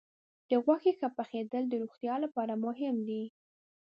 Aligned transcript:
د 0.49 0.51
غوښې 0.63 0.91
ښه 0.99 1.07
پخېدل 1.17 1.63
د 1.69 1.73
روغتیا 1.83 2.15
لپاره 2.23 2.53
مهم 2.65 2.95
دي. 3.07 3.23